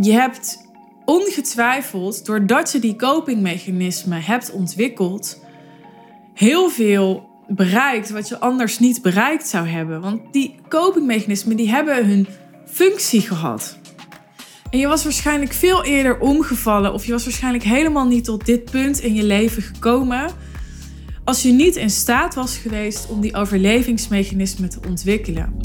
[0.00, 0.66] je hebt
[1.04, 5.44] ongetwijfeld, doordat je die copingmechanismen hebt ontwikkeld,
[6.34, 10.00] heel veel bereikt wat je anders niet bereikt zou hebben.
[10.00, 12.26] Want die copingmechanismen die hebben hun
[12.66, 13.78] functie gehad.
[14.70, 18.70] En je was waarschijnlijk veel eerder omgevallen of je was waarschijnlijk helemaal niet tot dit
[18.70, 20.30] punt in je leven gekomen
[21.24, 25.60] als je niet in staat was geweest om die overlevingsmechanismen te ontwikkelen.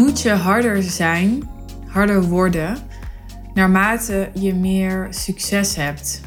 [0.00, 1.48] Moet je harder zijn,
[1.86, 2.78] harder worden,
[3.54, 6.20] naarmate je meer succes hebt.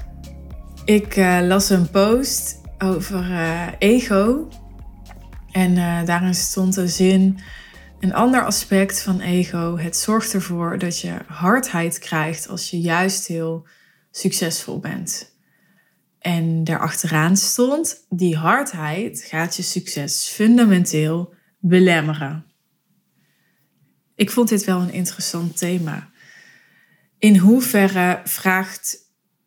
[0.85, 4.47] Ik uh, las een post over uh, ego.
[5.51, 7.39] En uh, daarin stond de zin:
[7.99, 9.77] een ander aspect van ego.
[9.77, 13.67] Het zorgt ervoor dat je hardheid krijgt als je juist heel
[14.11, 15.35] succesvol bent.
[16.19, 22.52] En daarachteraan stond: die hardheid gaat je succes fundamenteel belemmeren.
[24.15, 26.11] Ik vond dit wel een interessant thema.
[27.17, 28.97] In hoeverre vraagt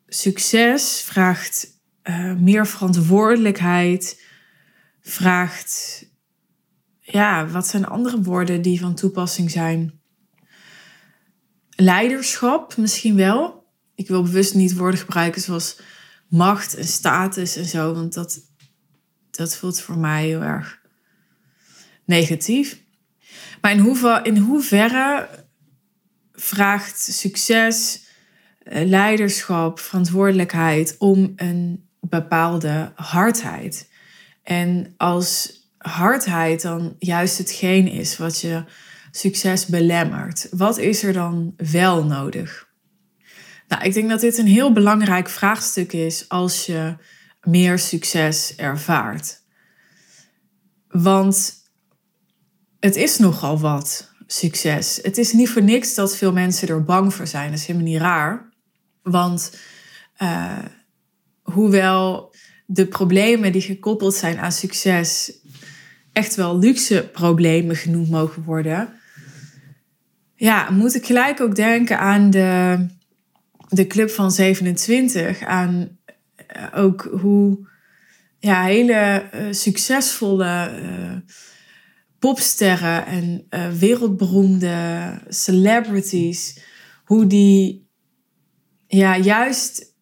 [0.07, 1.67] succes, vraagt
[2.03, 4.23] uh, meer verantwoordelijkheid,
[5.01, 6.05] vraagt,
[6.99, 9.99] ja, wat zijn andere woorden die van toepassing zijn?
[11.69, 13.65] Leiderschap misschien wel.
[13.95, 15.79] Ik wil bewust niet woorden gebruiken zoals
[16.27, 18.39] macht en status en zo, want dat,
[19.31, 20.81] dat voelt voor mij heel erg
[22.05, 22.85] negatief.
[23.61, 25.29] Maar in, in hoeverre
[26.33, 28.05] vraagt succes,
[28.59, 33.89] eh, leiderschap, verantwoordelijkheid om een bepaalde hardheid?
[34.43, 38.63] En als hardheid dan juist hetgeen is wat je
[39.11, 42.67] succes belemmert, wat is er dan wel nodig?
[43.67, 46.95] Nou, ik denk dat dit een heel belangrijk vraagstuk is als je
[47.41, 49.41] meer succes ervaart.
[50.87, 51.53] Want
[52.79, 54.99] het is nogal wat succes.
[55.01, 57.49] Het is niet voor niks dat veel mensen er bang voor zijn.
[57.49, 58.49] Dat is helemaal niet raar.
[59.01, 59.57] Want
[60.21, 60.57] uh,
[61.41, 62.33] hoewel
[62.65, 65.31] de problemen die gekoppeld zijn aan succes
[66.13, 68.93] echt wel luxe problemen genoemd mogen worden,
[70.35, 72.85] ja, moet ik gelijk ook denken aan de,
[73.69, 75.41] de Club van 27.
[75.41, 75.97] Aan
[76.57, 77.67] uh, ook hoe
[78.39, 80.71] ja, hele uh, succesvolle
[82.19, 86.59] popsterren en uh, wereldberoemde celebrities,
[87.03, 87.89] hoe die
[88.87, 89.95] ja, juist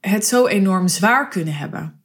[0.00, 2.02] het zo enorm zwaar kunnen hebben.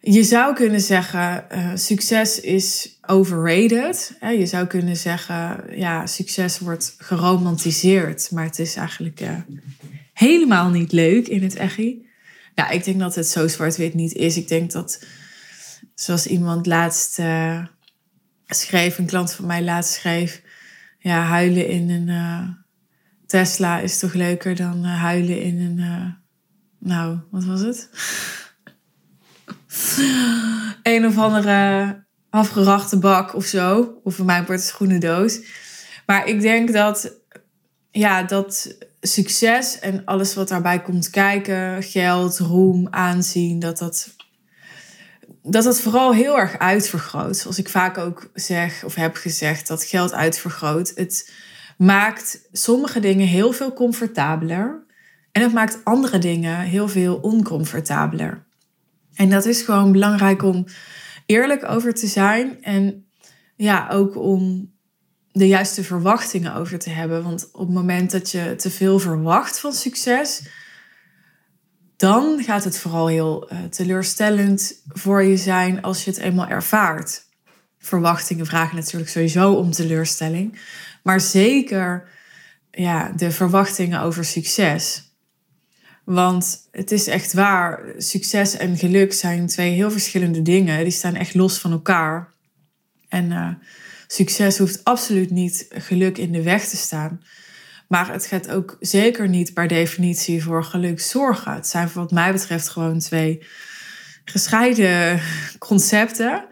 [0.00, 4.16] Je zou kunnen zeggen, uh, succes is overrated.
[4.20, 9.36] Je zou kunnen zeggen, ja, succes wordt geromantiseerd, maar het is eigenlijk uh,
[10.12, 12.08] helemaal niet leuk in het echi.
[12.54, 14.36] Nou, ik denk dat het zo zwart-wit niet is.
[14.36, 15.04] Ik denk dat,
[15.94, 17.18] zoals iemand laatst
[18.54, 20.42] schreef, een klant van mij laatst schreef,
[20.98, 22.48] ja, huilen in een uh,
[23.26, 26.06] Tesla is toch leuker dan uh, huilen in een, uh,
[26.78, 27.88] nou, wat was het?
[30.94, 31.98] een of andere
[32.30, 34.00] afgerachte bak of zo.
[34.04, 35.40] Of voor mij wordt het een doos.
[36.06, 37.12] Maar ik denk dat,
[37.90, 44.14] ja, dat succes en alles wat daarbij komt kijken, geld, roem, aanzien, dat dat
[45.42, 47.36] dat het vooral heel erg uitvergroot.
[47.36, 50.92] Zoals ik vaak ook zeg of heb gezegd, dat geld uitvergroot.
[50.94, 51.32] Het
[51.78, 54.84] maakt sommige dingen heel veel comfortabeler.
[55.32, 58.44] En het maakt andere dingen heel veel oncomfortabeler.
[59.14, 60.64] En dat is gewoon belangrijk om
[61.26, 62.62] eerlijk over te zijn.
[62.62, 63.06] En
[63.56, 64.72] ja, ook om
[65.32, 67.22] de juiste verwachtingen over te hebben.
[67.22, 70.42] Want op het moment dat je te veel verwacht van succes,
[72.00, 77.22] dan gaat het vooral heel uh, teleurstellend voor je zijn als je het eenmaal ervaart.
[77.78, 80.58] Verwachtingen vragen natuurlijk sowieso om teleurstelling,
[81.02, 82.08] maar zeker
[82.70, 85.12] ja, de verwachtingen over succes.
[86.04, 90.82] Want het is echt waar, succes en geluk zijn twee heel verschillende dingen.
[90.82, 92.32] Die staan echt los van elkaar.
[93.08, 93.48] En uh,
[94.06, 97.20] succes hoeft absoluut niet geluk in de weg te staan.
[97.90, 101.52] Maar het gaat ook zeker niet per definitie voor geluk zorgen.
[101.52, 103.46] Het zijn wat mij betreft gewoon twee
[104.24, 105.20] gescheiden
[105.58, 106.44] concepten.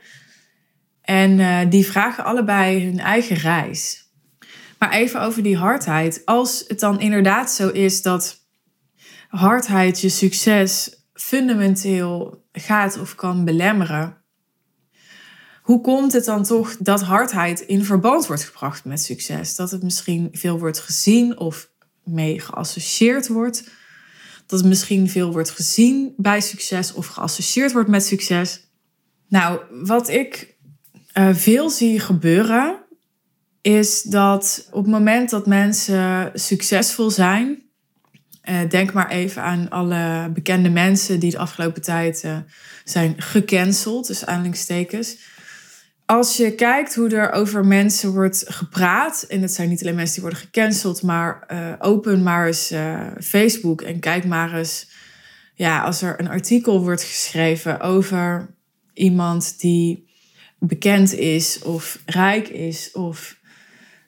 [1.02, 4.10] En uh, die vragen allebei hun eigen reis.
[4.78, 6.22] Maar even over die hardheid.
[6.24, 8.38] Als het dan inderdaad zo is dat
[9.28, 14.16] hardheid je succes fundamenteel gaat of kan belemmeren,
[15.68, 19.56] hoe komt het dan toch dat hardheid in verband wordt gebracht met succes?
[19.56, 21.70] Dat het misschien veel wordt gezien of
[22.04, 23.64] mee geassocieerd wordt.
[24.46, 28.60] Dat het misschien veel wordt gezien bij succes of geassocieerd wordt met succes.
[29.28, 30.56] Nou, wat ik
[31.14, 32.84] uh, veel zie gebeuren
[33.60, 37.62] is dat op het moment dat mensen succesvol zijn,
[38.44, 42.38] uh, denk maar even aan alle bekende mensen die de afgelopen tijd uh,
[42.84, 45.36] zijn gecanceld, dus aanhalingstekens.
[46.10, 50.14] Als je kijkt hoe er over mensen wordt gepraat, en het zijn niet alleen mensen
[50.14, 52.74] die worden gecanceld, maar uh, open maar eens
[53.20, 54.88] Facebook en kijk maar eens,
[55.54, 58.54] ja, als er een artikel wordt geschreven over
[58.94, 60.08] iemand die
[60.58, 63.38] bekend is of rijk is of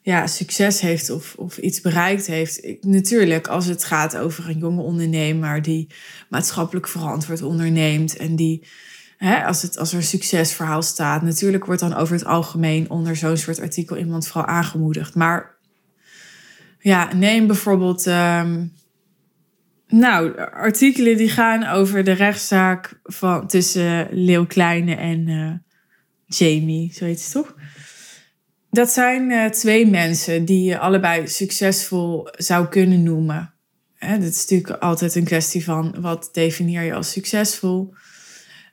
[0.03, 2.76] ja, succes heeft of, of iets bereikt heeft.
[2.81, 5.87] natuurlijk, als het gaat over een jonge ondernemer die
[6.29, 8.67] maatschappelijk verantwoord onderneemt en die,
[9.20, 13.17] hè, als, het, als er een succesverhaal staat, natuurlijk wordt dan over het algemeen onder
[13.17, 15.14] zo'n soort artikel iemand vooral aangemoedigd.
[15.14, 15.56] Maar
[16.78, 18.06] ja, neem bijvoorbeeld.
[18.06, 18.72] Um,
[19.88, 25.52] nou, artikelen die gaan over de rechtszaak van, tussen Leeuw Kleine en uh,
[26.26, 27.55] Jamie, zo heet het toch?
[28.70, 33.52] Dat zijn uh, twee mensen die je allebei succesvol zou kunnen noemen.
[33.99, 37.94] Dat is natuurlijk altijd een kwestie van wat definieer je als succesvol.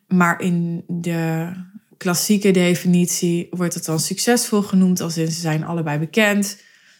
[0.07, 1.51] Maar in de
[1.97, 6.45] klassieke definitie wordt het dan succesvol genoemd, als in ze zijn allebei bekend.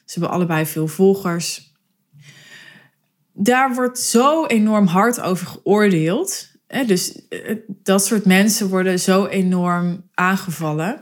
[0.06, 1.75] Ze hebben allebei veel volgers.
[3.33, 6.51] Daar wordt zo enorm hard over geoordeeld.
[6.86, 11.00] Dus eh, dat soort mensen worden zo enorm aangevallen.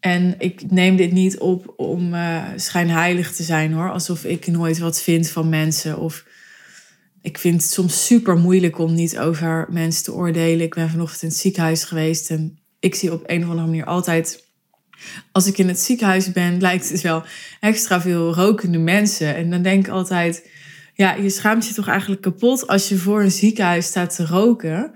[0.00, 3.90] En ik neem dit niet op om uh, schijnheilig te zijn hoor.
[3.90, 5.98] Alsof ik nooit wat vind van mensen.
[5.98, 6.24] Of
[7.28, 10.66] ik vind het soms super moeilijk om niet over mensen te oordelen.
[10.66, 12.30] Ik ben vanochtend in het ziekenhuis geweest.
[12.30, 14.46] En ik zie op een of andere manier altijd.
[15.32, 17.22] Als ik in het ziekenhuis ben, lijkt het wel
[17.60, 19.36] extra veel rokende mensen.
[19.36, 20.50] En dan denk ik altijd.
[20.94, 24.92] Ja, je schaamt je toch eigenlijk kapot als je voor een ziekenhuis staat te roken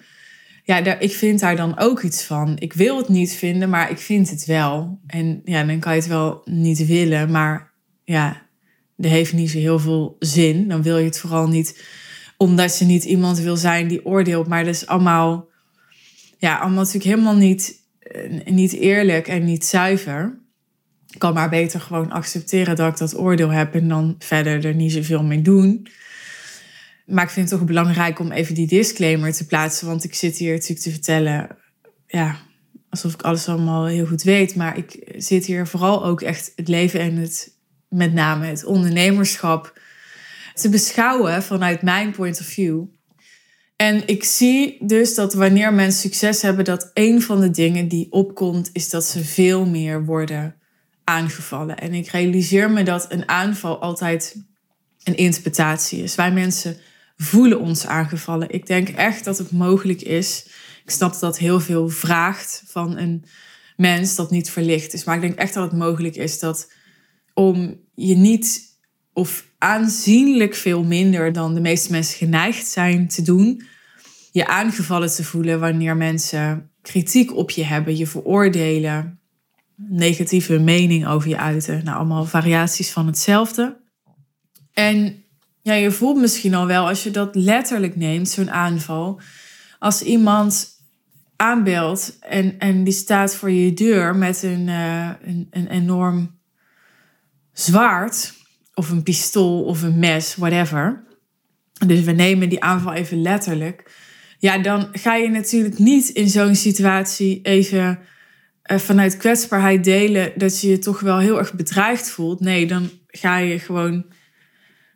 [0.65, 2.57] ja, daar, ik vind daar dan ook iets van.
[2.59, 5.01] Ik wil het niet vinden, maar ik vind het wel.
[5.07, 7.73] En ja, dan kan je het wel niet willen, maar
[8.05, 8.47] ja,
[8.97, 10.69] dat heeft niet zo heel veel zin.
[10.69, 11.83] Dan wil je het vooral niet
[12.43, 14.47] omdat je niet iemand wil zijn die oordeelt.
[14.47, 15.49] Maar dat is allemaal,
[16.39, 20.39] ja, allemaal natuurlijk helemaal niet, eh, niet eerlijk en niet zuiver.
[21.11, 24.75] Ik kan maar beter gewoon accepteren dat ik dat oordeel heb en dan verder er
[24.75, 25.87] niet zoveel mee doen.
[27.07, 29.87] Maar ik vind het toch belangrijk om even die disclaimer te plaatsen.
[29.87, 31.57] Want ik zit hier natuurlijk te vertellen,
[32.07, 32.37] ja,
[32.91, 34.55] alsof ik alles allemaal heel goed weet.
[34.55, 37.57] Maar ik zit hier vooral ook echt het leven en het,
[37.89, 39.81] met name het ondernemerschap,
[40.55, 42.85] te beschouwen vanuit mijn point of view.
[43.77, 48.13] En ik zie dus dat wanneer mensen succes hebben, dat een van de dingen die
[48.13, 50.55] opkomt, is dat ze veel meer worden
[51.05, 51.79] aangevallen.
[51.79, 54.37] En ik realiseer me dat een aanval altijd
[55.05, 56.15] een interpretatie is.
[56.15, 56.77] Wij mensen
[57.17, 58.51] voelen ons aangevallen.
[58.51, 60.47] Ik denk echt dat het mogelijk is.
[60.85, 63.25] Ik snap dat heel veel vraagt van een
[63.77, 65.05] mens dat niet verlicht is.
[65.05, 66.73] Maar ik denk echt dat het mogelijk is dat
[67.35, 68.77] om je niet
[69.13, 73.63] of aanzienlijk veel minder dan de meeste mensen geneigd zijn te doen,
[74.33, 79.21] je aangevallen te voelen wanneer mensen kritiek op je hebben, je veroordelen,
[79.77, 81.85] negatieve mening over je uiten.
[81.85, 83.81] Nou, allemaal variaties van hetzelfde.
[84.73, 85.25] En
[85.63, 89.21] ja, je voelt misschien al wel als je dat letterlijk neemt, zo'n aanval.
[89.79, 90.69] Als iemand
[91.37, 96.39] aanbelt en, en die staat voor je deur met een, uh, een, een enorm
[97.53, 98.41] zwaard
[98.75, 101.05] of een pistool of een mes, whatever.
[101.87, 103.91] Dus we nemen die aanval even letterlijk.
[104.39, 107.99] Ja, dan ga je natuurlijk niet in zo'n situatie even
[108.67, 112.41] uh, vanuit kwetsbaarheid delen dat je je toch wel heel erg bedreigd voelt.
[112.41, 114.07] Nee, dan ga je gewoon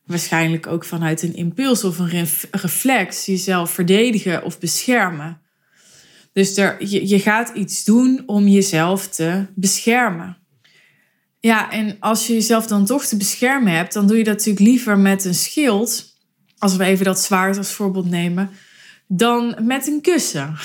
[0.04, 5.40] waarschijnlijk ook vanuit een impuls of een reflex jezelf verdedigen of beschermen.
[6.32, 10.36] Dus er, je, je gaat iets doen om jezelf te beschermen.
[11.46, 14.66] Ja, en als je jezelf dan toch te beschermen hebt, dan doe je dat natuurlijk
[14.66, 16.16] liever met een schild,
[16.58, 18.50] als we even dat zwaard als voorbeeld nemen,
[19.06, 20.56] dan met een kussen.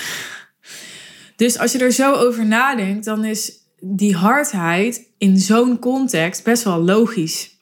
[1.35, 6.63] Dus als je er zo over nadenkt, dan is die hardheid in zo'n context best
[6.63, 7.57] wel logisch.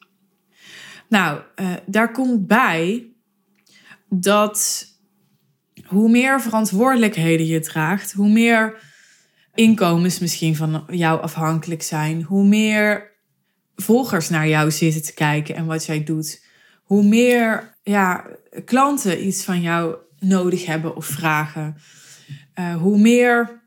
[1.08, 3.12] Nou, uh, daar komt bij
[4.08, 4.86] dat
[5.86, 8.78] hoe meer verantwoordelijkheden je draagt, hoe meer
[9.54, 13.09] inkomens misschien van jou afhankelijk zijn, hoe meer
[13.80, 16.44] volgers naar jou zitten te kijken en wat jij doet,
[16.82, 18.26] hoe meer ja,
[18.64, 21.76] klanten iets van jou nodig hebben of vragen,
[22.58, 23.62] uh, hoe meer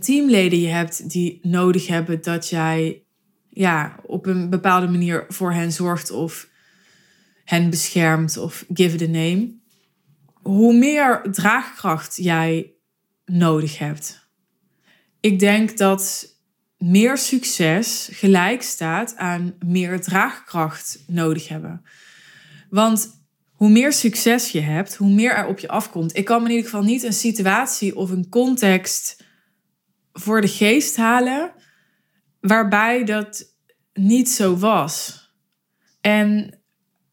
[0.00, 3.02] teamleden je hebt die nodig hebben dat jij
[3.48, 6.48] ja, op een bepaalde manier voor hen zorgt of
[7.44, 9.54] hen beschermt of give a name,
[10.42, 12.72] hoe meer draagkracht jij
[13.24, 14.28] nodig hebt.
[15.20, 16.32] Ik denk dat
[16.82, 21.84] meer succes gelijk staat aan meer draagkracht nodig hebben.
[22.70, 23.20] Want
[23.52, 26.16] hoe meer succes je hebt, hoe meer er op je afkomt.
[26.16, 29.24] Ik kan me in ieder geval niet een situatie of een context
[30.12, 31.52] voor de geest halen
[32.40, 33.54] waarbij dat
[33.92, 35.20] niet zo was.
[36.00, 36.60] En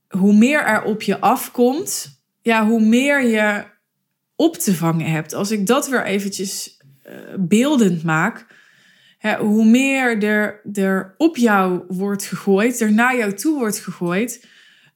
[0.07, 3.65] hoe meer er op je afkomt, ja, hoe meer je
[4.35, 5.33] op te vangen hebt.
[5.33, 8.58] Als ik dat weer eventjes uh, beeldend maak,
[9.39, 14.47] hoe meer er, er op jou wordt gegooid, er naar jou toe wordt gegooid,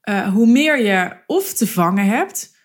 [0.09, 2.55] uh, hoe meer je of te vangen hebt,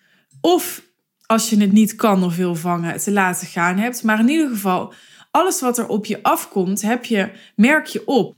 [0.40, 0.82] of
[1.26, 4.02] als je het niet kan of wil vangen, te laten gaan hebt.
[4.02, 4.92] Maar in ieder geval,
[5.30, 8.36] alles wat er op je afkomt, heb je, merk je op.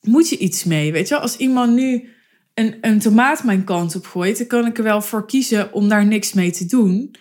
[0.00, 0.92] Moet je iets mee?
[0.92, 2.08] Weet je, als iemand nu
[2.54, 5.88] een, een tomaat mijn kant op gooit, dan kan ik er wel voor kiezen om
[5.88, 7.14] daar niks mee te doen.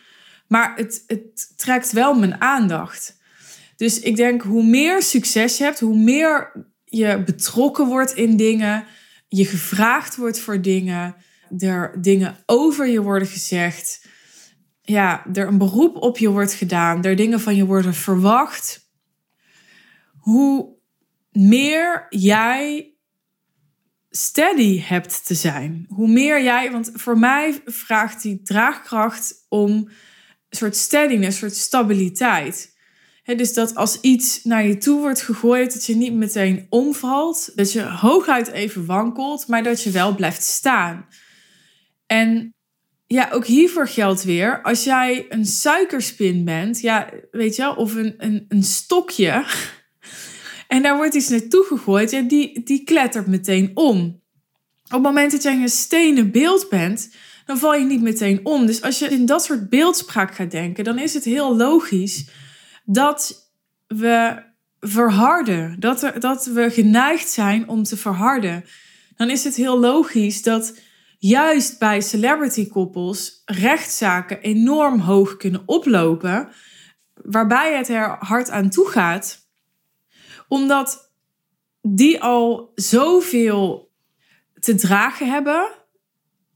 [0.48, 3.18] Maar het, het trekt wel mijn aandacht.
[3.76, 6.52] Dus ik denk, hoe meer succes je hebt, hoe meer
[6.86, 8.86] je betrokken wordt in dingen,
[9.28, 11.16] je gevraagd wordt voor dingen,
[11.58, 14.08] er dingen over je worden gezegd,
[14.82, 18.90] ja, er een beroep op je wordt gedaan, er dingen van je worden verwacht.
[20.18, 20.76] Hoe
[21.32, 22.96] meer jij
[24.10, 25.86] steady hebt te zijn.
[25.90, 31.62] Hoe meer jij, want voor mij vraagt die draagkracht om een soort steadiness, een soort
[31.62, 32.75] stabiliteit.
[33.26, 37.52] Dus dat als iets naar je toe wordt gegooid, dat je niet meteen omvalt.
[37.56, 41.08] Dat je hooguit even wankelt, maar dat je wel blijft staan.
[42.06, 42.54] En
[43.08, 47.96] ja, ook hiervoor geldt weer, als jij een suikerspin bent, ja, weet je wel, of
[47.96, 49.46] een, een, een stokje,
[50.68, 54.24] en daar wordt iets naartoe gegooid en die, die klettert meteen om.
[54.84, 57.16] Op het moment dat jij een stenen beeld bent,
[57.46, 58.66] dan val je niet meteen om.
[58.66, 62.26] Dus als je in dat soort beeldspraak gaat denken, dan is het heel logisch
[62.86, 63.52] dat
[63.88, 64.44] we
[64.80, 65.80] verharden.
[65.80, 68.66] Dat, dat we geneigd zijn om te verharden.
[69.16, 70.80] Dan is het heel logisch dat
[71.18, 76.50] juist bij celebrity koppels rechtszaken enorm hoog kunnen oplopen.
[77.14, 79.44] Waarbij het er hard aan toe gaat
[80.48, 81.14] omdat
[81.82, 83.92] die al zoveel
[84.60, 85.72] te dragen hebben.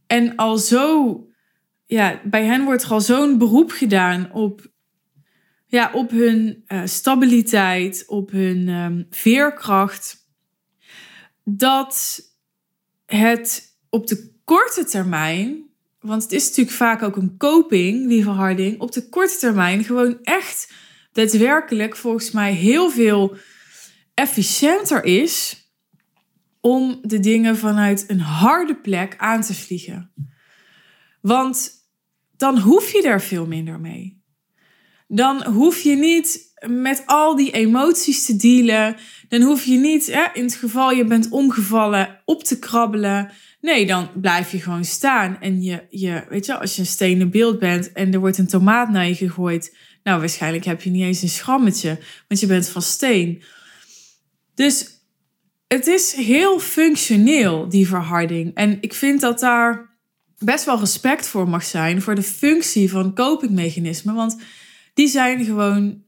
[0.08, 1.28] En al zo,
[1.86, 4.72] ja, bij hen wordt er al zo'n beroep gedaan op,
[5.70, 10.28] ja, op hun uh, stabiliteit, op hun um, veerkracht.
[11.44, 12.22] Dat
[13.06, 15.64] het op de korte termijn,
[16.00, 20.18] want het is natuurlijk vaak ook een coping, die verharding, op de korte termijn gewoon
[20.24, 20.74] echt
[21.12, 23.38] daadwerkelijk volgens mij heel veel
[24.14, 25.64] efficiënter is
[26.62, 30.12] om de dingen vanuit een harde plek aan te vliegen.
[31.22, 31.72] Want
[32.38, 34.19] dan hoef je er veel minder mee.
[35.12, 38.96] Dan hoef je niet met al die emoties te dealen.
[39.30, 43.32] Dan hoef je niet, hè, in het geval je bent omgevallen, op te krabbelen.
[43.62, 45.38] Nee, dan blijf je gewoon staan.
[45.40, 48.48] En je, je, weet je, als je een stenen beeld bent en er wordt een
[48.48, 49.76] tomaat naar je gegooid.
[50.04, 53.44] Nou, waarschijnlijk heb je niet eens een schrammetje, want je bent van steen.
[54.56, 54.88] Dus
[55.68, 58.54] het is heel functioneel, die verharding.
[58.54, 59.98] En ik vind dat daar
[60.38, 64.16] best wel respect voor mag zijn, voor de functie van copingmechanismen.
[64.16, 64.38] Want
[65.00, 66.04] die zijn gewoon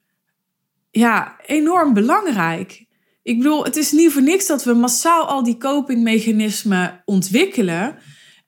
[0.90, 2.86] ja, enorm belangrijk.
[3.24, 7.96] Ik bedoel, het is niet voor niks dat we massaal al die copingmechanismen ontwikkelen.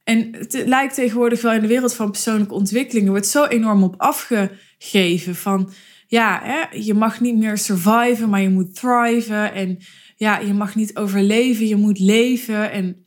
[0.04, 3.08] En het lijkt tegenwoordig wel in de wereld van persoonlijke ontwikkeling.
[3.10, 5.72] Wordt zo enorm op afgegeven van
[6.08, 9.54] ja, hè, je mag niet meer surviven, maar je moet thriven.
[9.54, 9.78] En
[10.16, 12.72] ja, je mag niet overleven, je moet leven.
[12.72, 13.06] En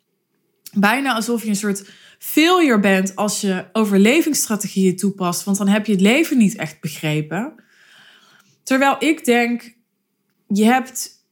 [0.73, 5.93] bijna alsof je een soort failure bent als je overlevingsstrategieën toepast, want dan heb je
[5.93, 7.55] het leven niet echt begrepen.
[8.63, 9.77] Terwijl ik denk,
[10.49, 11.25] je hebt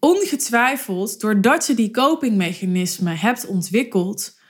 [0.00, 4.40] ongetwijfeld, doordat je die copingmechanismen hebt ontwikkeld,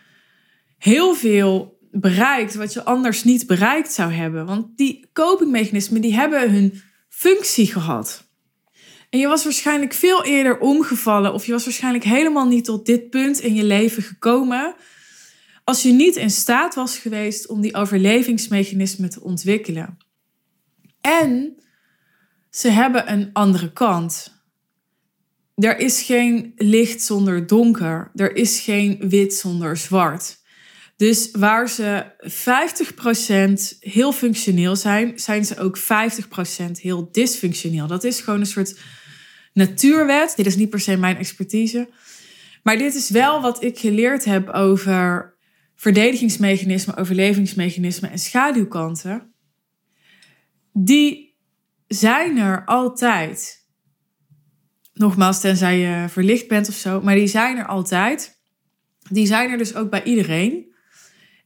[0.79, 4.47] heel veel bereikt wat je anders niet bereikt zou hebben.
[4.47, 8.25] Want die copingmechanismen die hebben hun functie gehad.
[9.11, 13.11] En je was waarschijnlijk veel eerder omgevallen of je was waarschijnlijk helemaal niet tot dit
[13.11, 14.75] punt in je leven gekomen
[15.65, 19.97] als je niet in staat was geweest om die overlevingsmechanismen te ontwikkelen.
[21.01, 21.57] En
[22.51, 24.33] ze hebben een andere kant.
[25.55, 28.11] Er is geen licht zonder donker.
[28.15, 30.43] Er is geen wit zonder zwart.
[30.97, 32.05] Dus waar ze
[33.75, 35.83] 50% heel functioneel zijn, zijn ze ook 50%
[36.73, 37.87] heel dysfunctioneel.
[37.87, 38.81] Dat is gewoon een soort
[39.53, 40.33] natuurwet.
[40.37, 41.89] Dit is niet per se mijn expertise.
[42.63, 45.34] Maar dit is wel wat ik geleerd heb over
[45.77, 49.35] verdedigingsmechanismen, overlevingsmechanismen en schaduwkanten.
[50.73, 51.37] Die
[51.87, 53.67] zijn er altijd.
[54.93, 57.01] Nogmaals, tenzij je verlicht bent of zo.
[57.01, 58.41] Maar die zijn er altijd.
[59.11, 60.75] Die zijn er dus ook bij iedereen.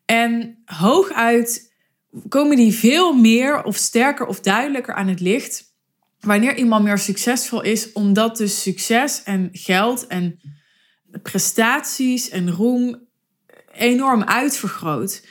[0.04, 1.75] En hooguit
[2.28, 5.76] komen die veel meer of sterker of duidelijker aan het licht.
[6.20, 10.40] Wanneer iemand meer succesvol is, omdat dus succes en geld en
[11.23, 13.07] prestaties en roem
[13.78, 15.26] enorm uitvergroot.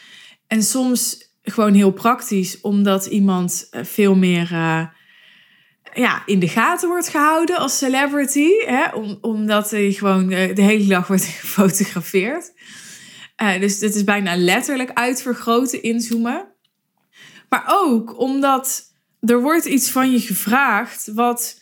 [0.47, 4.87] En soms gewoon heel praktisch, omdat iemand eh, veel meer uh,
[5.93, 8.49] ja, in de gaten wordt gehouden als celebrity.
[8.65, 8.95] Hè?
[8.95, 12.53] Om, omdat hij gewoon uh, de hele dag wordt gefotografeerd.
[13.59, 16.55] dus dit is bijna letterlijk uitvergroten, inzoomen.
[17.49, 21.61] Maar ook omdat er wordt iets van je gevraagd wat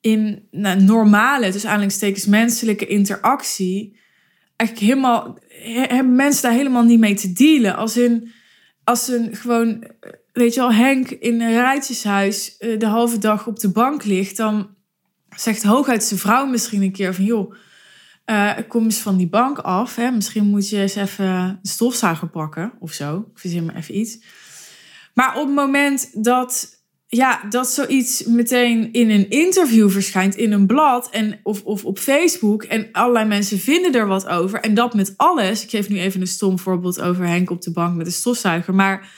[0.00, 4.00] in nou, normale, dus aanhalingstekens menselijke interactie,
[4.56, 7.76] eigenlijk helemaal, hebben mensen daar helemaal niet mee te dealen.
[7.76, 8.32] Als in,
[8.84, 9.84] als een gewoon,
[10.32, 14.36] weet je wel, Henk in een rijtjeshuis eh, de halve dag op de bank ligt,
[14.36, 14.74] dan
[15.36, 17.54] zegt hooguit zijn vrouw misschien een keer van, joh,
[18.26, 19.96] uh, kom eens van die bank af.
[19.96, 20.10] Hè?
[20.10, 23.18] Misschien moet je eens even een stofzuiger pakken of zo.
[23.32, 24.18] Ik verzin me even iets.
[25.14, 26.75] Maar op het moment dat,
[27.08, 31.98] ja, dat zoiets meteen in een interview verschijnt, in een blad en, of, of op
[31.98, 35.62] Facebook en allerlei mensen vinden er wat over en dat met alles.
[35.62, 38.74] Ik geef nu even een stom voorbeeld over Henk op de bank met een stofzuiger.
[38.74, 39.08] Maar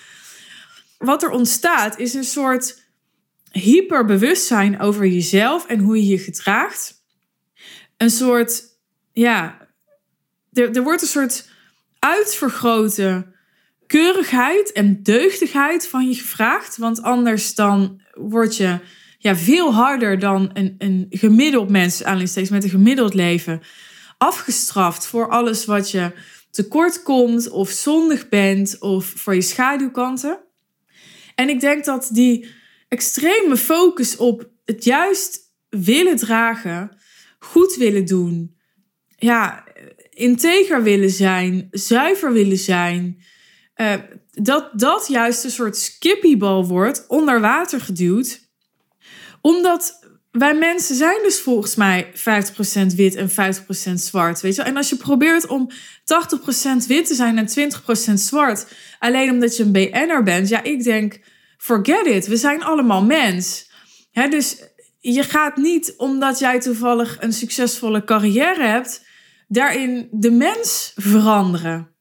[0.98, 2.86] wat er ontstaat is een soort
[3.50, 7.02] hyperbewustzijn over jezelf en hoe je je gedraagt.
[7.96, 8.62] Een soort,
[9.12, 9.68] ja,
[10.52, 11.48] er, er wordt een soort
[11.98, 13.34] uitvergroten
[13.88, 16.76] keurigheid en deugdigheid van je gevraagd.
[16.76, 18.78] Want anders dan word je
[19.18, 23.60] ja, veel harder dan een, een gemiddeld mens, steeds met een gemiddeld leven,
[24.18, 26.12] afgestraft voor alles wat je
[26.50, 30.38] tekort komt of zondig bent of voor je schaduwkanten.
[31.34, 32.48] En ik denk dat die
[32.88, 36.96] extreme focus op het juist willen dragen,
[37.38, 38.56] goed willen doen,
[39.16, 39.64] ja,
[40.10, 43.22] integer willen zijn, zuiver willen zijn,
[43.80, 43.94] uh,
[44.30, 48.40] dat dat juist een soort skippiebal wordt, onder water geduwd.
[49.40, 53.34] Omdat wij mensen zijn dus volgens mij 50% wit en 50%
[53.94, 54.40] zwart.
[54.40, 54.62] Weet je?
[54.62, 57.72] En als je probeert om 80% wit te zijn en
[58.10, 58.66] 20% zwart,
[58.98, 61.20] alleen omdat je een BN'er bent, ja, ik denk,
[61.56, 62.26] forget it.
[62.26, 63.70] We zijn allemaal mens.
[64.10, 64.62] Hè, dus
[64.98, 69.06] je gaat niet omdat jij toevallig een succesvolle carrière hebt,
[69.48, 71.96] daarin de mens veranderen.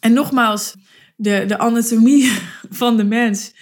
[0.00, 0.74] En nogmaals,
[1.22, 2.32] de, de anatomie
[2.80, 3.52] van de mens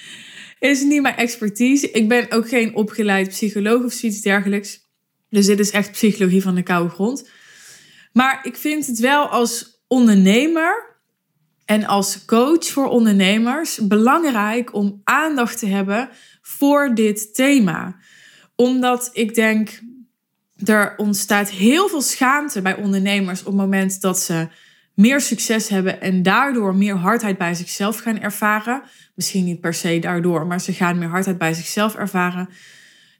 [0.59, 1.91] is niet mijn expertise.
[1.91, 4.89] Ik ben ook geen opgeleid psycholoog of zoiets dergelijks.
[5.31, 7.29] Dus dit is echt psychologie van de koude grond.
[8.13, 10.99] Maar ik vind het wel als ondernemer
[11.65, 16.09] en als coach voor ondernemers belangrijk om aandacht te hebben
[16.43, 17.97] voor dit thema.
[18.57, 19.81] Omdat ik denk,
[20.65, 24.49] er ontstaat heel veel schaamte bij ondernemers op het moment dat ze
[24.95, 28.83] meer succes hebben en daardoor meer hardheid bij zichzelf gaan ervaren.
[29.15, 32.49] Misschien niet per se daardoor, maar ze gaan meer hardheid bij zichzelf ervaren.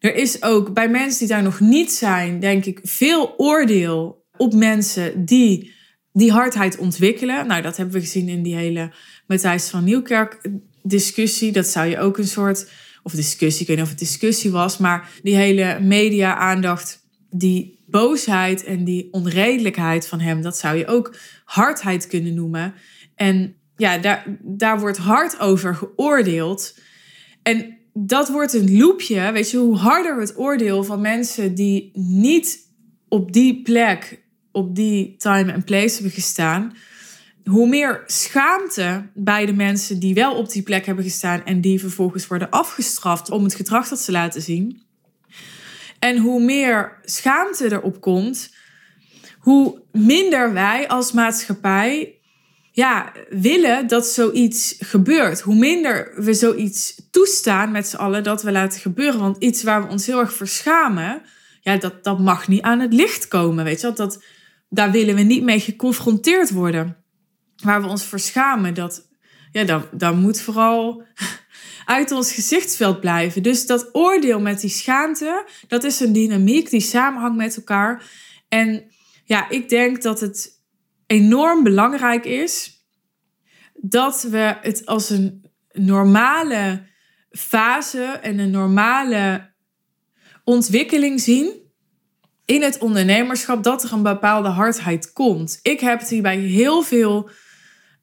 [0.01, 4.53] Er is ook bij mensen die daar nog niet zijn, denk ik, veel oordeel op
[4.53, 5.73] mensen die
[6.13, 7.47] die hardheid ontwikkelen.
[7.47, 8.93] Nou, dat hebben we gezien in die hele
[9.27, 10.51] Matthijs van Nieuwkerk
[10.83, 11.53] discussie.
[11.53, 12.71] Dat zou je ook een soort,
[13.03, 18.65] of discussie, ik weet niet of het discussie was, maar die hele media-aandacht die boosheid
[18.65, 22.75] en die onredelijkheid van hem, dat zou je ook hardheid kunnen noemen.
[23.15, 26.79] En ja, daar, daar wordt hard over geoordeeld.
[27.43, 32.59] En dat wordt een loopje, weet je, hoe harder het oordeel van mensen die niet
[33.09, 34.23] op die plek,
[34.53, 36.73] op die time en place hebben gestaan,
[37.45, 41.81] hoe meer schaamte bij de mensen die wel op die plek hebben gestaan en die
[41.81, 44.83] vervolgens worden afgestraft om het gedrag dat ze laten zien.
[46.01, 48.55] En hoe meer schaamte erop komt,
[49.39, 52.21] hoe minder wij als maatschappij
[52.73, 55.41] ja, willen dat zoiets gebeurt.
[55.41, 59.21] Hoe minder we zoiets toestaan met z'n allen dat we laten gebeuren.
[59.21, 61.23] Want iets waar we ons heel erg verschamen,
[61.61, 63.65] ja, dat, dat mag niet aan het licht komen.
[63.65, 64.25] Weet je, dat,
[64.69, 66.97] daar willen we niet mee geconfronteerd worden.
[67.57, 69.09] Waar we ons verschamen, dat,
[69.53, 71.03] ja, dat, dat moet vooral
[71.85, 73.43] uit ons gezichtsveld blijven.
[73.43, 78.05] Dus dat oordeel met die schaamte, dat is een dynamiek die samenhangt met elkaar.
[78.49, 78.85] En
[79.25, 80.63] ja, ik denk dat het
[81.07, 82.85] enorm belangrijk is
[83.75, 86.83] dat we het als een normale
[87.31, 89.51] fase en een normale
[90.45, 91.53] ontwikkeling zien
[92.45, 95.59] in het ondernemerschap dat er een bepaalde hardheid komt.
[95.63, 97.31] Ik heb het hier bij heel veel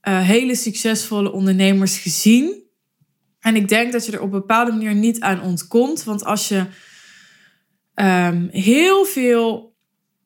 [0.07, 2.63] uh, hele succesvolle ondernemers gezien.
[3.47, 6.03] En ik denk dat je er op een bepaalde manier niet aan ontkomt.
[6.03, 6.65] Want als je
[7.93, 9.75] ehm, heel veel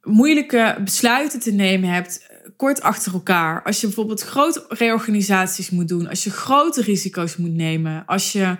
[0.01, 3.63] moeilijke besluiten te nemen hebt, kort achter elkaar.
[3.63, 8.57] Als je bijvoorbeeld grote reorganisaties moet doen, als je grote risico's moet nemen, als je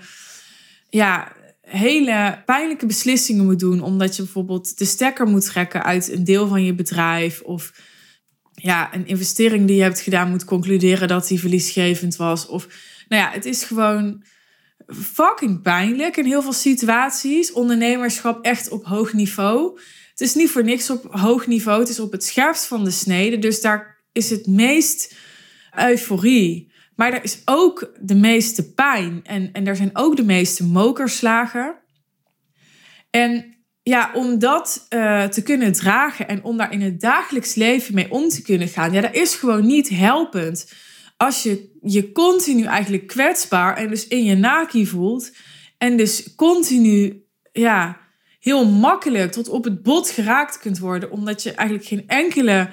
[0.90, 6.24] ja, hele pijnlijke beslissingen moet doen, omdat je bijvoorbeeld de stekker moet trekken uit een
[6.24, 7.74] deel van je bedrijf of
[8.52, 12.48] ja, een investering die je hebt gedaan moet concluderen dat die verliesgevend was.
[12.48, 12.68] Of
[13.08, 14.24] nou ja, het is gewoon
[14.88, 17.52] fucking pijnlijk in heel veel situaties.
[17.52, 19.80] Ondernemerschap echt op hoog niveau.
[20.10, 21.80] Het is niet voor niks op hoog niveau.
[21.80, 23.40] Het is op het scherpst van de snede.
[23.40, 25.16] Dus daar is het meest
[25.76, 26.72] euforie.
[26.96, 29.20] Maar er is ook de meeste pijn.
[29.24, 31.76] En, en er zijn ook de meeste mokerslagen.
[33.10, 37.94] En ja, om dat uh, te kunnen dragen en om daar in het dagelijks leven
[37.94, 40.74] mee om te kunnen gaan, ja, dat is gewoon niet helpend.
[41.22, 45.32] Als je je continu eigenlijk kwetsbaar en dus in je naki voelt
[45.78, 47.98] en dus continu, ja,
[48.40, 52.70] heel makkelijk tot op het bot geraakt kunt worden, omdat je eigenlijk geen enkele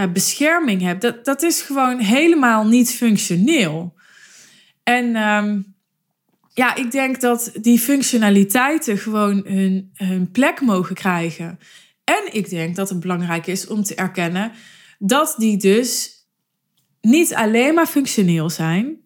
[0.00, 3.94] uh, bescherming hebt, dat, dat is gewoon helemaal niet functioneel.
[4.82, 5.74] En um,
[6.54, 11.58] ja, ik denk dat die functionaliteiten gewoon hun, hun plek mogen krijgen.
[12.04, 14.52] En ik denk dat het belangrijk is om te erkennen
[14.98, 16.15] dat die dus
[17.06, 19.04] niet alleen maar functioneel zijn.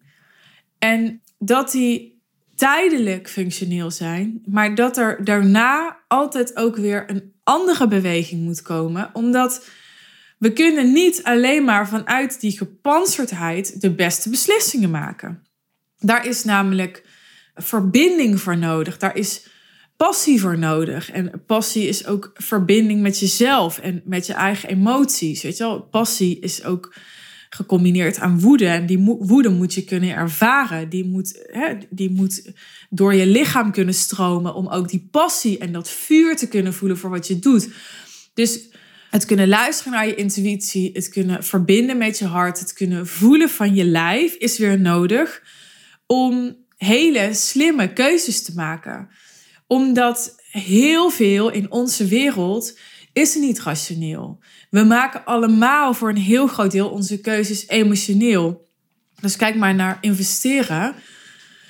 [0.79, 2.21] En dat die
[2.55, 9.09] tijdelijk functioneel zijn, maar dat er daarna altijd ook weer een andere beweging moet komen.
[9.13, 9.65] Omdat
[10.37, 15.43] we kunnen niet alleen maar vanuit die gepanzerdheid de beste beslissingen maken.
[15.97, 17.05] Daar is namelijk
[17.55, 18.97] verbinding voor nodig.
[18.97, 19.47] Daar is
[19.97, 21.11] passie voor nodig.
[21.11, 25.43] En passie is ook verbinding met jezelf en met je eigen emoties.
[25.43, 26.93] Weet je wel, passie is ook
[27.55, 28.67] gecombineerd aan woede.
[28.67, 30.89] En die woede moet je kunnen ervaren.
[30.89, 32.51] Die moet, hè, die moet
[32.89, 36.97] door je lichaam kunnen stromen om ook die passie en dat vuur te kunnen voelen
[36.97, 37.69] voor wat je doet.
[38.33, 38.59] Dus
[39.09, 43.49] het kunnen luisteren naar je intuïtie, het kunnen verbinden met je hart, het kunnen voelen
[43.49, 45.43] van je lijf is weer nodig
[46.05, 49.09] om hele slimme keuzes te maken.
[49.67, 52.77] Omdat heel veel in onze wereld
[53.13, 54.39] is niet rationeel.
[54.69, 58.69] We maken allemaal voor een heel groot deel onze keuzes emotioneel.
[59.21, 60.95] Dus kijk maar naar investeren.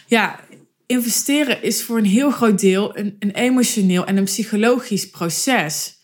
[0.08, 0.40] Ja,
[0.86, 6.00] investeren is voor een heel groot deel een, een emotioneel en een psychologisch proces.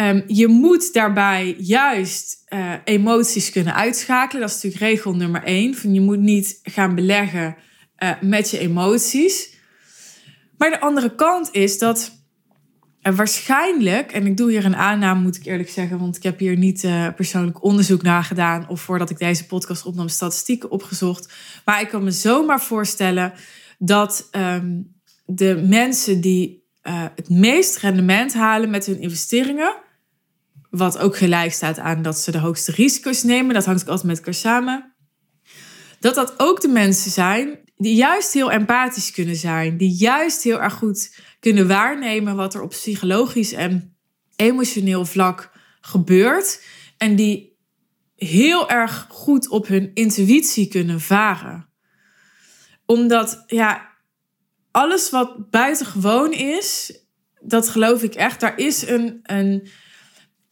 [0.00, 4.40] Um, je moet daarbij juist uh, emoties kunnen uitschakelen.
[4.40, 5.74] Dat is natuurlijk regel nummer één.
[5.74, 7.56] Van je moet niet gaan beleggen
[7.98, 9.52] uh, met je emoties.
[10.58, 12.23] Maar de andere kant is dat
[13.04, 16.38] er waarschijnlijk, en ik doe hier een aanname, moet ik eerlijk zeggen, want ik heb
[16.38, 21.32] hier niet uh, persoonlijk onderzoek naar gedaan of voordat ik deze podcast opnam, statistieken opgezocht.
[21.64, 23.32] Maar ik kan me zomaar voorstellen
[23.78, 29.74] dat um, de mensen die uh, het meest rendement halen met hun investeringen,
[30.70, 34.06] wat ook gelijk staat aan dat ze de hoogste risico's nemen, dat hangt ook altijd
[34.06, 34.93] met elkaar samen,
[36.04, 40.60] dat dat ook de mensen zijn die juist heel empathisch kunnen zijn, die juist heel
[40.60, 43.96] erg goed kunnen waarnemen wat er op psychologisch en
[44.36, 46.62] emotioneel vlak gebeurt
[46.96, 47.56] en die
[48.16, 51.68] heel erg goed op hun intuïtie kunnen varen.
[52.86, 53.88] Omdat ja,
[54.70, 56.98] alles wat buitengewoon is,
[57.40, 59.68] dat geloof ik echt, daar is een, een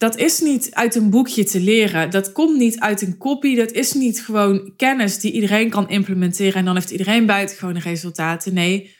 [0.03, 2.09] dat is niet uit een boekje te leren.
[2.09, 3.55] Dat komt niet uit een kopie.
[3.55, 8.53] Dat is niet gewoon kennis die iedereen kan implementeren en dan heeft iedereen buitengewone resultaten.
[8.53, 8.95] Nee,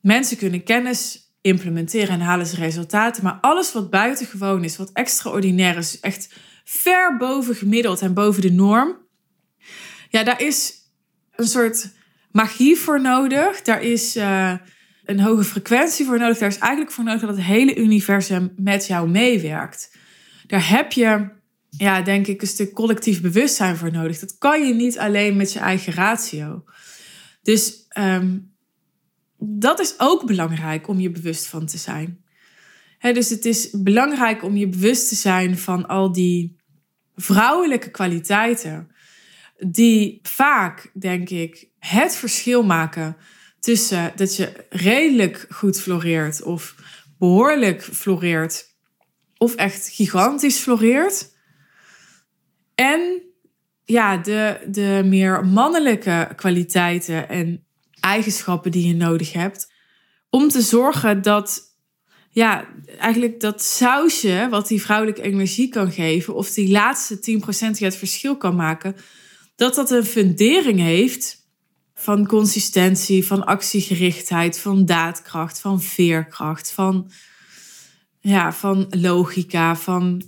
[0.00, 3.24] mensen kunnen kennis implementeren en halen ze resultaten.
[3.24, 8.52] Maar alles wat buitengewoon is, wat extraordinair is, echt ver boven gemiddeld en boven de
[8.52, 8.96] norm.
[10.08, 10.74] Ja, daar is
[11.34, 11.90] een soort
[12.32, 13.62] magie voor nodig.
[13.62, 14.54] Daar is uh,
[15.04, 16.38] een hoge frequentie voor nodig.
[16.38, 19.98] Daar is eigenlijk voor nodig dat het hele universum met jou meewerkt
[20.50, 21.28] daar heb je,
[21.70, 24.18] ja, denk ik, een stuk collectief bewustzijn voor nodig.
[24.18, 26.64] Dat kan je niet alleen met je eigen ratio.
[27.42, 28.54] Dus um,
[29.38, 32.24] dat is ook belangrijk om je bewust van te zijn.
[33.00, 36.56] dus het is belangrijk om je bewust te zijn van al die
[37.16, 38.90] vrouwelijke kwaliteiten,
[39.58, 43.16] die vaak, denk ik, het verschil maken
[43.60, 46.74] tussen dat je redelijk goed floreert of
[47.18, 48.69] behoorlijk floreert
[49.40, 51.30] of echt gigantisch floreert.
[52.74, 53.22] En
[53.84, 57.64] ja, de, de meer mannelijke kwaliteiten en
[58.00, 59.72] eigenschappen die je nodig hebt.
[60.30, 61.62] Om te zorgen dat,
[62.30, 67.20] ja, eigenlijk dat sausje wat die vrouwelijke energie kan geven, of die laatste 10%
[67.70, 68.96] die het verschil kan maken,
[69.56, 71.48] dat dat een fundering heeft
[71.94, 77.10] van consistentie, van actiegerichtheid, van daadkracht, van veerkracht, van
[78.20, 80.22] ja, van logica, van,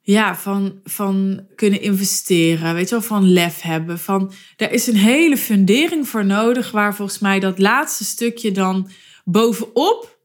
[0.00, 3.98] ja, van, van kunnen investeren, weet je wel, van lef hebben.
[3.98, 8.88] Van, er is een hele fundering voor nodig waar volgens mij dat laatste stukje dan
[9.24, 10.18] bovenop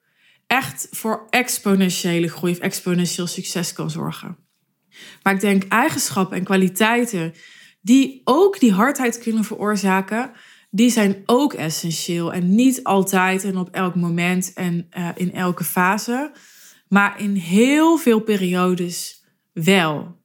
[0.47, 4.37] echt voor exponentiële groei of exponentieel succes kan zorgen.
[5.23, 7.33] Maar ik denk eigenschappen en kwaliteiten
[7.81, 10.31] die ook die hardheid kunnen veroorzaken,
[10.69, 12.33] die zijn ook essentieel.
[12.33, 16.31] En niet altijd en op elk moment en uh, in elke fase,
[16.89, 19.23] maar in heel veel periodes
[19.53, 20.17] wel.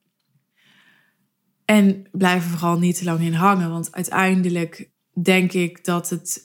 [1.64, 4.90] En blijf er vooral niet te lang in hangen, want uiteindelijk
[5.22, 6.40] denk ik dat het,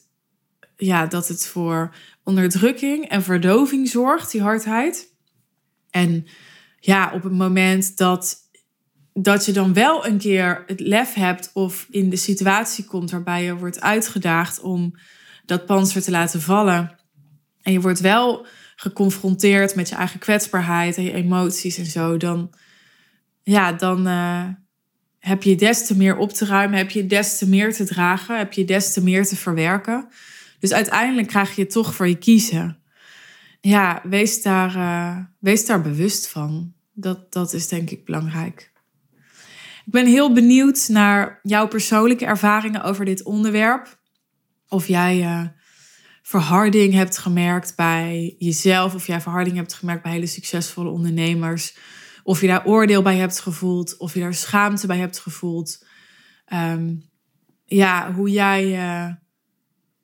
[0.78, 5.16] ja, dat het voor onderdrukking en verdoving zorgt, die hardheid.
[5.90, 6.26] En
[6.80, 8.38] ja, op het moment dat,
[9.14, 13.44] dat je dan wel een keer het lef hebt of in de situatie komt waarbij
[13.44, 14.96] je wordt uitgedaagd om
[15.46, 16.98] dat panzer te laten vallen.
[17.62, 18.48] En je wordt wel
[18.80, 22.54] geconfronteerd met je eigen kwetsbaarheid en je emoties en zo, dan,
[23.44, 24.48] ja, dan uh,
[25.20, 28.38] heb je des te meer op te ruimen, heb je des te meer te dragen,
[28.38, 30.08] heb je des te meer te verwerken.
[30.60, 32.78] Dus uiteindelijk krijg je toch voor je kiezen.
[33.62, 36.74] Ja, wees daar, uh, wees daar bewust van.
[36.94, 38.72] Dat, dat is denk ik belangrijk.
[39.86, 44.00] Ik ben heel benieuwd naar jouw persoonlijke ervaringen over dit onderwerp.
[44.68, 45.46] Of jij uh,
[46.30, 51.78] verharding hebt gemerkt bij jezelf, of jij verharding hebt gemerkt bij hele succesvolle ondernemers.
[52.24, 55.86] Of je daar oordeel bij hebt gevoeld, of je daar schaamte bij hebt gevoeld.
[56.54, 57.10] Um,
[57.66, 58.66] ja, hoe jij.
[58.78, 59.14] Uh,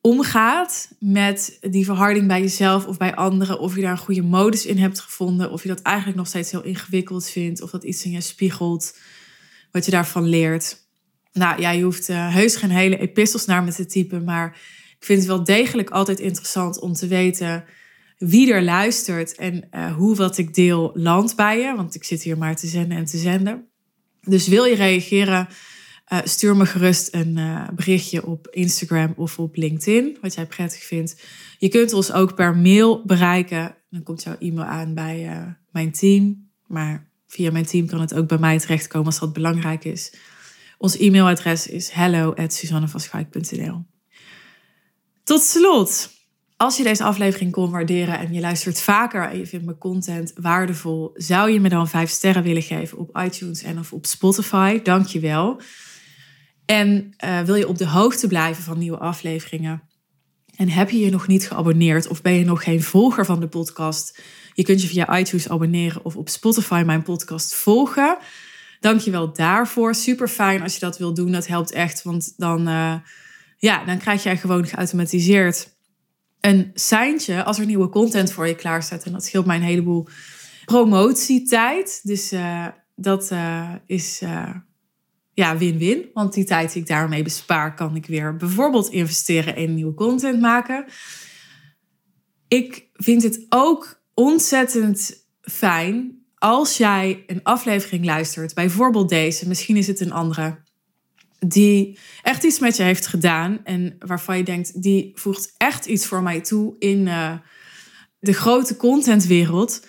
[0.01, 3.59] omgaat met die verharding bij jezelf of bij anderen.
[3.59, 5.51] Of je daar een goede modus in hebt gevonden.
[5.51, 7.61] Of je dat eigenlijk nog steeds heel ingewikkeld vindt.
[7.61, 8.97] Of dat iets in je spiegelt.
[9.71, 10.77] Wat je daarvan leert.
[11.31, 14.23] Nou ja, je hoeft uh, heus geen hele epistels naar me te typen.
[14.23, 14.57] Maar
[15.05, 17.63] ik vind het wel degelijk altijd interessant om te weten
[18.17, 19.35] wie er luistert.
[19.35, 21.75] En uh, hoe wat ik deel landt bij je.
[21.75, 23.67] Want ik zit hier maar te zenden en te zenden.
[24.21, 25.47] Dus wil je reageren?
[26.13, 30.83] Uh, stuur me gerust een uh, berichtje op Instagram of op LinkedIn, wat jij prettig
[30.83, 31.23] vindt.
[31.57, 33.75] Je kunt ons ook per mail bereiken.
[33.89, 36.49] Dan komt jouw e-mail aan bij mijn team.
[36.67, 40.13] Maar via mijn team kan het ook bij mij terechtkomen als dat belangrijk is.
[40.77, 43.94] Ons e-mailadres is hello@suzannevaschaik.nl.
[45.25, 46.09] Tot slot,
[46.57, 50.33] als je deze aflevering kon waarderen en je luistert vaker en je vindt mijn content
[50.35, 54.81] waardevol, zou je me dan vijf sterren willen geven op iTunes en of op Spotify?
[54.81, 55.61] Dank je wel.
[56.65, 59.81] En uh, wil je op de hoogte blijven van nieuwe afleveringen?
[60.55, 63.47] En heb je je nog niet geabonneerd of ben je nog geen volger van de
[63.47, 64.21] podcast?
[64.53, 68.17] Je kunt je via iTunes abonneren of op Spotify mijn podcast volgen.
[68.79, 69.95] Dank je wel daarvoor.
[69.95, 71.31] Super fijn als je dat wilt doen.
[71.31, 72.95] Dat helpt echt, want dan, uh,
[73.57, 75.73] ja, dan krijg jij gewoon geautomatiseerd
[76.39, 79.03] een seintje als er nieuwe content voor je klaar staat.
[79.03, 80.07] En dat scheelt mij een heleboel
[80.65, 81.99] promotietijd.
[82.03, 83.31] Dus uh, dat
[83.85, 84.21] is
[85.33, 86.09] ja, win-win.
[86.13, 90.41] Want die tijd die ik daarmee bespaar, kan ik weer bijvoorbeeld investeren in nieuwe content
[90.41, 90.85] maken.
[92.47, 99.87] Ik vind het ook ontzettend fijn als jij een aflevering luistert, bijvoorbeeld deze, misschien is
[99.87, 100.63] het een andere,
[101.47, 106.05] die echt iets met je heeft gedaan en waarvan je denkt, die voegt echt iets
[106.05, 107.33] voor mij toe in uh,
[108.19, 109.87] de grote contentwereld.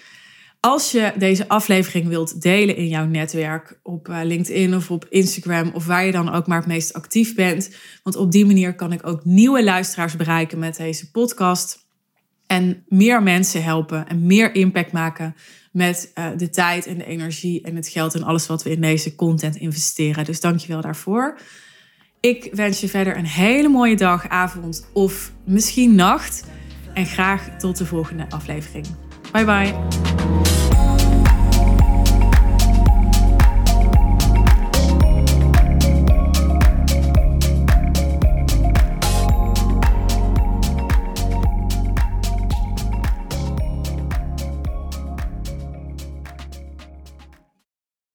[0.60, 5.70] Als je deze aflevering wilt delen in jouw netwerk, op eh, LinkedIn of op Instagram
[5.74, 7.70] of waar je dan ook maar het meest actief bent.
[8.02, 11.84] Want op die manier kan ik ook nieuwe luisteraars bereiken met deze podcast.
[12.46, 15.34] En meer mensen helpen en meer impact maken
[15.76, 18.80] met uh, de tijd en de energie en het geld en alles wat we in
[18.80, 20.24] deze content investeren.
[20.24, 21.38] Dus dankjewel daarvoor.
[22.20, 26.44] Ik wens je verder een hele mooie dag, avond of misschien nacht.
[26.94, 28.86] En graag tot de volgende aflevering.
[29.32, 30.55] Bye bye.